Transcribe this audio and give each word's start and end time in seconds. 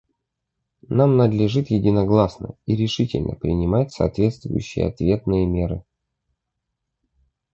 Нам 0.89 1.15
надлежит 1.15 1.69
единогласно 1.69 2.55
и 2.65 2.75
решительно 2.75 3.35
принимать 3.35 3.91
соответствующие 3.93 4.87
ответные 4.87 5.45
меры. 5.45 5.83